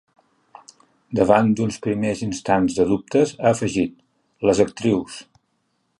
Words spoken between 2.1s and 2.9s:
instants de